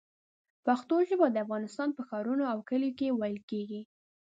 [0.65, 3.81] پښتو ژبه د افغانستان په ښارونو او کلیو کې ویل کېږي.